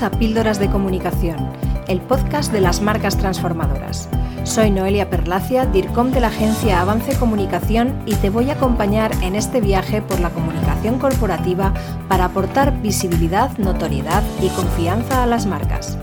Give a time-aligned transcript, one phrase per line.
[0.00, 1.52] A Píldoras de Comunicación,
[1.86, 4.08] el podcast de las marcas transformadoras.
[4.42, 9.36] Soy Noelia Perlacia, DIRCOM de la agencia Avance Comunicación y te voy a acompañar en
[9.36, 11.74] este viaje por la comunicación corporativa
[12.08, 15.98] para aportar visibilidad, notoriedad y confianza a las marcas.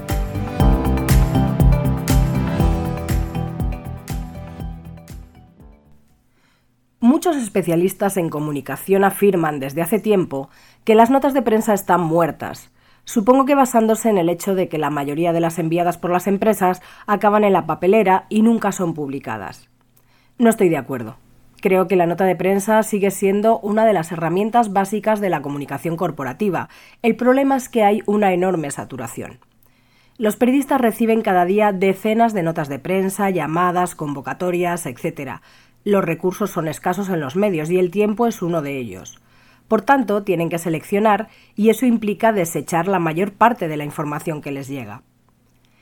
[7.00, 10.50] Muchos especialistas en comunicación afirman desde hace tiempo
[10.84, 12.72] que las notas de prensa están muertas
[13.06, 16.28] Supongo que basándose en el hecho de que la mayoría de las enviadas por las
[16.28, 19.70] empresas acaban en la papelera y nunca son publicadas.
[20.38, 21.18] No estoy de acuerdo.
[21.62, 25.42] Creo que la nota de prensa sigue siendo una de las herramientas básicas de la
[25.42, 26.70] comunicación corporativa.
[27.02, 29.40] El problema es que hay una enorme saturación.
[30.18, 35.42] Los periodistas reciben cada día decenas de notas de prensa, llamadas, convocatorias, etc.
[35.84, 39.20] Los recursos son escasos en los medios y el tiempo es uno de ellos.
[39.70, 44.42] Por tanto, tienen que seleccionar y eso implica desechar la mayor parte de la información
[44.42, 45.04] que les llega.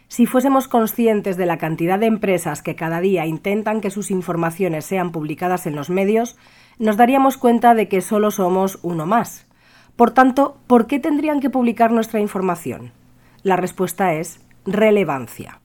[0.10, 4.86] Si fuésemos conscientes de la cantidad de empresas que cada día intentan que sus informaciones
[4.86, 6.38] sean publicadas en los medios,
[6.80, 9.48] nos daríamos cuenta de que solo somos uno más.
[9.96, 12.92] Por tanto, ¿por qué tendrían que publicar nuestra información?
[13.42, 15.62] La respuesta es relevancia.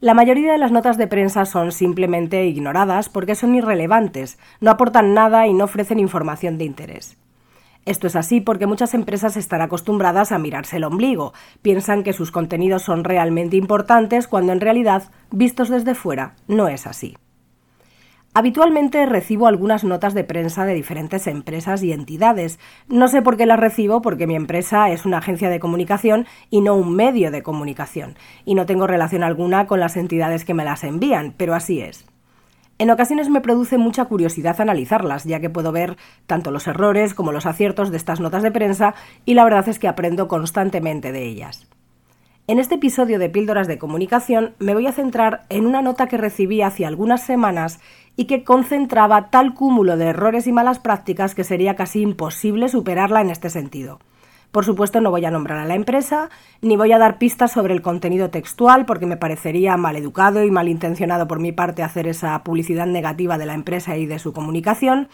[0.00, 5.12] La mayoría de las notas de prensa son simplemente ignoradas porque son irrelevantes, no aportan
[5.12, 7.18] nada y no ofrecen información de interés.
[7.86, 12.32] Esto es así porque muchas empresas están acostumbradas a mirarse el ombligo, piensan que sus
[12.32, 17.16] contenidos son realmente importantes cuando en realidad, vistos desde fuera, no es así.
[18.34, 22.58] Habitualmente recibo algunas notas de prensa de diferentes empresas y entidades.
[22.88, 26.60] No sé por qué las recibo porque mi empresa es una agencia de comunicación y
[26.60, 30.64] no un medio de comunicación, y no tengo relación alguna con las entidades que me
[30.64, 32.04] las envían, pero así es.
[32.78, 35.96] En ocasiones me produce mucha curiosidad analizarlas, ya que puedo ver
[36.26, 39.78] tanto los errores como los aciertos de estas notas de prensa y la verdad es
[39.78, 41.66] que aprendo constantemente de ellas.
[42.48, 46.18] En este episodio de Píldoras de Comunicación me voy a centrar en una nota que
[46.18, 47.80] recibí hace algunas semanas
[48.14, 53.22] y que concentraba tal cúmulo de errores y malas prácticas que sería casi imposible superarla
[53.22, 54.00] en este sentido.
[54.56, 56.30] Por supuesto, no voy a nombrar a la empresa,
[56.62, 60.50] ni voy a dar pistas sobre el contenido textual, porque me parecería mal educado y
[60.50, 65.08] malintencionado por mi parte hacer esa publicidad negativa de la empresa y de su comunicación,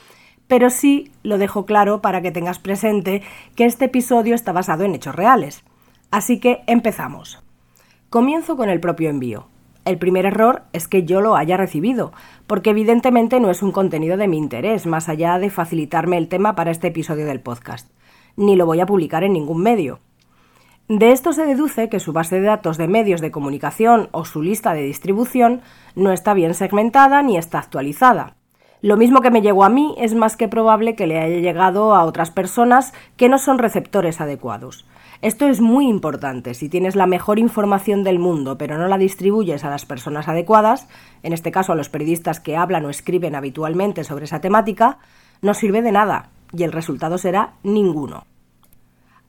[0.46, 3.22] pero sí lo dejo claro para que tengas presente
[3.56, 5.64] que este episodio está basado en hechos reales.
[6.12, 7.42] Así que empezamos.
[8.10, 9.48] Comienzo con el propio envío.
[9.84, 12.12] El primer error es que yo lo haya recibido,
[12.46, 16.54] porque evidentemente no es un contenido de mi interés, más allá de facilitarme el tema
[16.54, 17.88] para este episodio del podcast
[18.36, 20.00] ni lo voy a publicar en ningún medio.
[20.88, 24.42] De esto se deduce que su base de datos de medios de comunicación o su
[24.42, 25.62] lista de distribución
[25.94, 28.34] no está bien segmentada ni está actualizada.
[28.82, 31.94] Lo mismo que me llegó a mí es más que probable que le haya llegado
[31.94, 34.84] a otras personas que no son receptores adecuados.
[35.22, 36.52] Esto es muy importante.
[36.52, 40.88] Si tienes la mejor información del mundo pero no la distribuyes a las personas adecuadas,
[41.22, 44.98] en este caso a los periodistas que hablan o escriben habitualmente sobre esa temática,
[45.42, 48.24] no sirve de nada y el resultado será ninguno.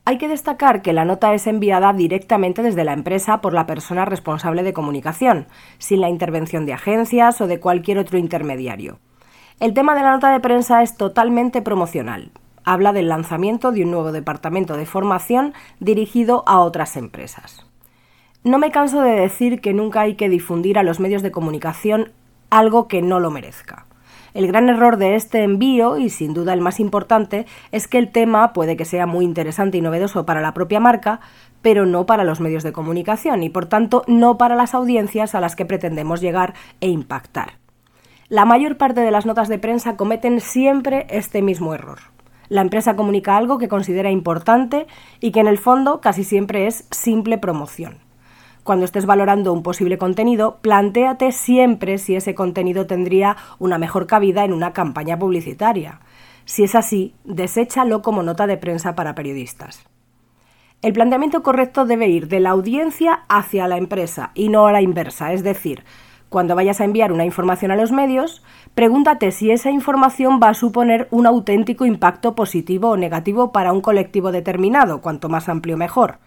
[0.05, 4.03] Hay que destacar que la nota es enviada directamente desde la empresa por la persona
[4.03, 5.47] responsable de comunicación,
[5.77, 8.99] sin la intervención de agencias o de cualquier otro intermediario.
[9.61, 12.31] El tema de la nota de prensa es totalmente promocional.
[12.65, 17.65] Habla del lanzamiento de un nuevo departamento de formación dirigido a otras empresas.
[18.43, 22.11] No me canso de decir que nunca hay que difundir a los medios de comunicación
[22.49, 23.85] algo que no lo merezca.
[24.33, 28.11] El gran error de este envío, y sin duda el más importante, es que el
[28.11, 31.19] tema puede que sea muy interesante y novedoso para la propia marca,
[31.61, 35.39] pero no para los medios de comunicación y por tanto no para las audiencias a
[35.39, 37.59] las que pretendemos llegar e impactar.
[38.27, 41.99] La mayor parte de las notas de prensa cometen siempre este mismo error.
[42.49, 44.87] La empresa comunica algo que considera importante
[45.19, 47.99] y que en el fondo casi siempre es simple promoción
[48.63, 54.45] cuando estés valorando un posible contenido, plantéate siempre si ese contenido tendría una mejor cabida
[54.45, 55.99] en una campaña publicitaria.
[56.45, 59.85] Si es así, deséchalo como nota de prensa para periodistas.
[60.81, 64.81] El planteamiento correcto debe ir de la audiencia hacia la empresa y no a la
[64.81, 65.83] inversa, es decir,
[66.33, 68.43] cuando vayas a enviar una información a los medios,
[68.73, 73.81] pregúntate si esa información va a suponer un auténtico impacto positivo o negativo para un
[73.81, 76.17] colectivo determinado, cuanto más amplio mejor.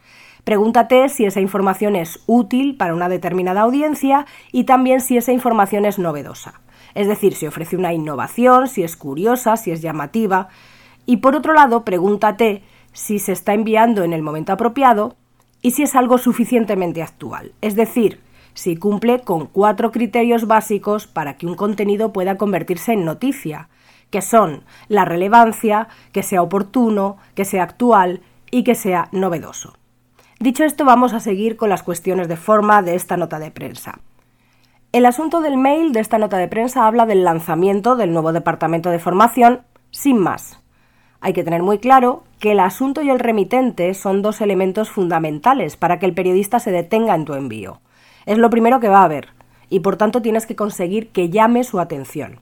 [0.46, 5.84] Pregúntate si esa información es útil para una determinada audiencia y también si esa información
[5.84, 6.60] es novedosa.
[6.94, 10.46] Es decir, si ofrece una innovación, si es curiosa, si es llamativa.
[11.04, 12.62] Y por otro lado, pregúntate
[12.92, 15.16] si se está enviando en el momento apropiado
[15.62, 17.50] y si es algo suficientemente actual.
[17.60, 18.20] Es decir,
[18.54, 23.68] si cumple con cuatro criterios básicos para que un contenido pueda convertirse en noticia,
[24.10, 28.20] que son la relevancia, que sea oportuno, que sea actual
[28.52, 29.74] y que sea novedoso.
[30.38, 34.00] Dicho esto, vamos a seguir con las cuestiones de forma de esta nota de prensa.
[34.92, 38.90] El asunto del mail de esta nota de prensa habla del lanzamiento del nuevo departamento
[38.90, 40.60] de formación, sin más.
[41.20, 45.78] Hay que tener muy claro que el asunto y el remitente son dos elementos fundamentales
[45.78, 47.80] para que el periodista se detenga en tu envío.
[48.26, 49.28] Es lo primero que va a haber,
[49.70, 52.40] y por tanto tienes que conseguir que llame su atención.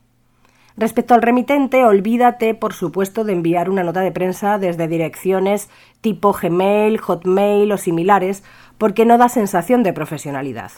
[0.77, 6.33] Respecto al remitente, olvídate, por supuesto, de enviar una nota de prensa desde direcciones tipo
[6.33, 8.43] Gmail, Hotmail o similares,
[8.77, 10.73] porque no da sensación de profesionalidad.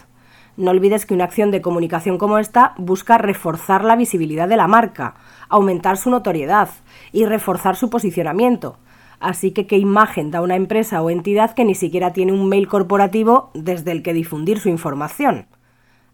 [0.58, 4.68] No olvides que una acción de comunicación como esta busca reforzar la visibilidad de la
[4.68, 5.14] marca,
[5.48, 6.68] aumentar su notoriedad
[7.10, 8.78] y reforzar su posicionamiento.
[9.18, 12.68] Así que qué imagen da una empresa o entidad que ni siquiera tiene un mail
[12.68, 15.46] corporativo desde el que difundir su información.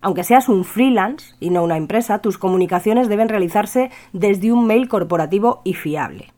[0.02, 4.88] Aunque seas un freelance y no una empresa, tus comunicaciones deben realizarse desde un mail
[4.88, 6.32] corporativo y fiable.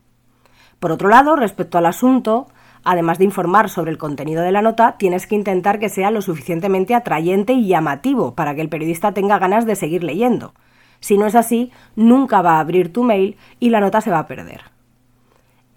[0.79, 2.47] Por otro lado, respecto al asunto,
[2.85, 6.21] además de informar sobre el contenido de la nota, tienes que intentar que sea lo
[6.21, 10.53] suficientemente atrayente y llamativo para que el periodista tenga ganas de seguir leyendo.
[11.01, 14.19] Si no es así, nunca va a abrir tu mail y la nota se va
[14.19, 14.61] a perder.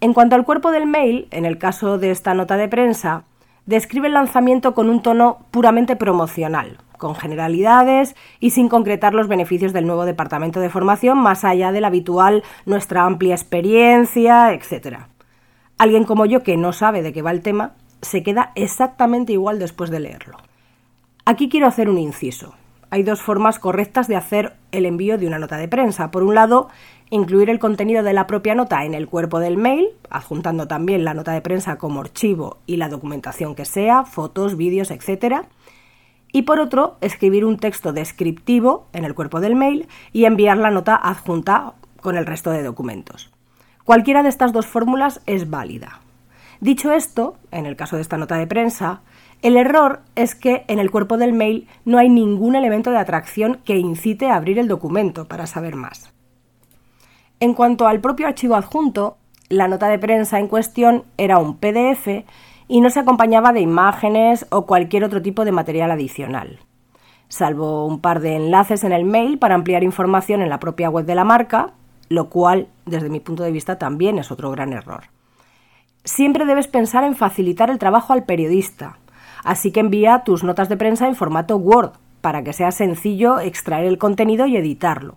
[0.02, 3.24] En cuanto al cuerpo del mail, en el caso de esta nota de prensa,
[3.68, 9.74] describe el lanzamiento con un tono puramente promocional, con generalidades y sin concretar los beneficios
[9.74, 15.00] del nuevo departamento de formación más allá del habitual nuestra amplia experiencia, etc.
[15.76, 19.58] Alguien como yo que no sabe de qué va el tema se queda exactamente igual
[19.58, 20.38] después de leerlo.
[21.26, 22.54] Aquí quiero hacer un inciso.
[22.90, 26.10] Hay dos formas correctas de hacer el envío de una nota de prensa.
[26.10, 26.68] Por un lado,
[27.10, 31.14] incluir el contenido de la propia nota en el cuerpo del mail, adjuntando también la
[31.14, 35.46] nota de prensa como archivo y la documentación que sea, fotos, vídeos, etc
[36.32, 40.70] y por otro, escribir un texto descriptivo en el cuerpo del mail y enviar la
[40.70, 43.30] nota adjunta con el resto de documentos.
[43.84, 46.00] Cualquiera de estas dos fórmulas es válida.
[46.60, 49.02] Dicho esto, en el caso de esta nota de prensa,
[49.42, 53.60] el error es que en el cuerpo del mail no hay ningún elemento de atracción
[53.64, 56.12] que incite a abrir el documento para saber más.
[57.38, 59.16] En cuanto al propio archivo adjunto,
[59.48, 62.24] la nota de prensa en cuestión era un PDF
[62.66, 66.58] y no se acompañaba de imágenes o cualquier otro tipo de material adicional.
[67.28, 71.06] Salvo un par de enlaces en el mail para ampliar información en la propia web
[71.06, 71.74] de la marca,
[72.08, 75.04] lo cual, desde mi punto de vista, también es otro gran error.
[76.04, 78.98] Siempre debes pensar en facilitar el trabajo al periodista,
[79.44, 83.86] así que envía tus notas de prensa en formato Word para que sea sencillo extraer
[83.86, 85.16] el contenido y editarlo.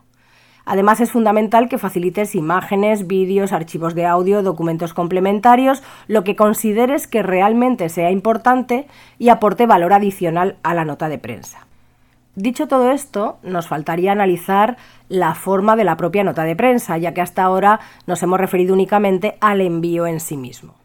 [0.66, 7.08] Además, es fundamental que facilites imágenes, vídeos, archivos de audio, documentos complementarios, lo que consideres
[7.08, 8.88] que realmente sea importante
[9.18, 11.66] y aporte valor adicional a la nota de prensa.
[12.36, 14.78] Dicho todo esto, nos faltaría analizar
[15.10, 18.74] la forma de la propia nota de prensa, ya que hasta ahora nos hemos referido
[18.74, 20.76] únicamente al envío en sí mismo.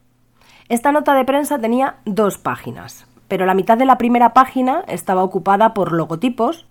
[0.68, 5.22] Esta nota de prensa tenía dos páginas, pero la mitad de la primera página estaba
[5.22, 6.66] ocupada por logotipos,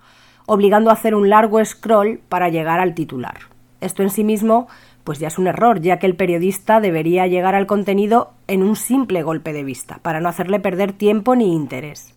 [0.46, 3.38] obligando a hacer un largo scroll para llegar al titular.
[3.80, 4.68] Esto en sí mismo
[5.06, 8.76] pues ya es un error, ya que el periodista debería llegar al contenido en un
[8.76, 12.15] simple golpe de vista, para no hacerle perder tiempo ni interés.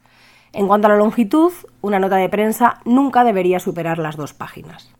[0.58, 1.52] En cuanto a la longitud,
[1.82, 4.92] una nota de prensa nunca debería superar las dos páginas.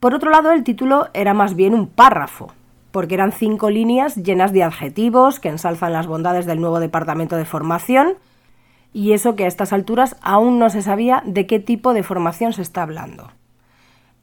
[0.00, 2.52] Por otro lado, el título era más bien un párrafo,
[2.90, 7.44] porque eran cinco líneas llenas de adjetivos que ensalzan las bondades del nuevo departamento de
[7.44, 8.14] formación
[8.92, 12.52] y eso que a estas alturas aún no se sabía de qué tipo de formación
[12.52, 13.30] se está hablando.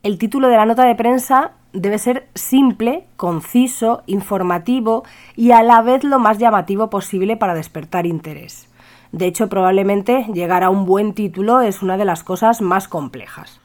[0.04, 5.06] El título de la nota de prensa debe ser simple, conciso, informativo
[5.38, 8.68] y a la vez lo más llamativo posible para despertar interés.
[9.14, 13.62] De hecho, probablemente llegar a un buen título es una de las cosas más complejas.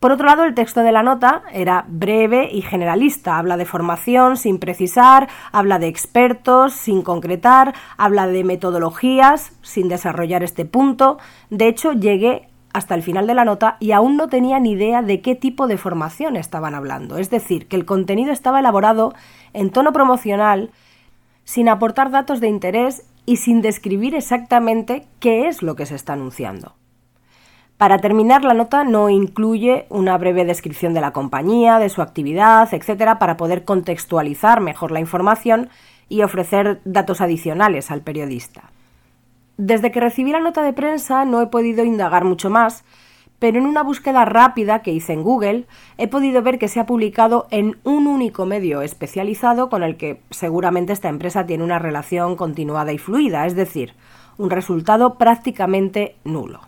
[0.00, 3.36] Por otro lado, el texto de la nota era breve y generalista.
[3.36, 10.42] Habla de formación sin precisar, habla de expertos sin concretar, habla de metodologías sin desarrollar
[10.42, 11.18] este punto.
[11.50, 15.02] De hecho, llegué hasta el final de la nota y aún no tenía ni idea
[15.02, 17.18] de qué tipo de formación estaban hablando.
[17.18, 19.12] Es decir, que el contenido estaba elaborado
[19.52, 20.70] en tono promocional,
[21.44, 26.14] sin aportar datos de interés y sin describir exactamente qué es lo que se está
[26.14, 26.74] anunciando.
[27.76, 32.72] Para terminar, la nota no incluye una breve descripción de la compañía, de su actividad,
[32.72, 35.68] etcétera, para poder contextualizar mejor la información
[36.08, 38.70] y ofrecer datos adicionales al periodista.
[39.56, 42.84] Desde que recibí la nota de prensa no he podido indagar mucho más,
[43.42, 45.66] pero en una búsqueda rápida que hice en Google
[45.98, 50.20] he podido ver que se ha publicado en un único medio especializado con el que
[50.30, 53.94] seguramente esta empresa tiene una relación continuada y fluida, es decir,
[54.38, 56.60] un resultado prácticamente nulo.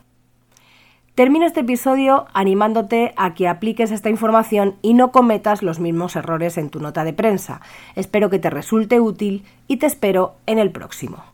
[1.15, 6.59] Termino este episodio animándote a que apliques esta información y no cometas los mismos errores
[6.59, 7.61] en tu nota de prensa.
[7.95, 11.34] Espero que te resulte útil y te espero en el próximo.